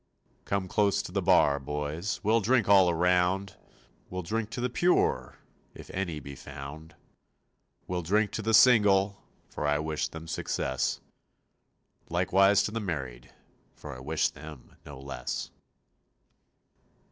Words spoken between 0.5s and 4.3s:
close to the bar, boys, We'll drink all around. We'll